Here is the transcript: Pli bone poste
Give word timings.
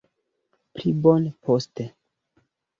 Pli 0.79 0.89
bone 1.03 1.31
poste 1.45 1.83